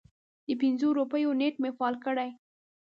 [0.47, 2.29] د پنځو روپیو نیټ مې فعال کړی